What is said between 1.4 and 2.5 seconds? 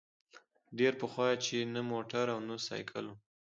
چي نه موټر او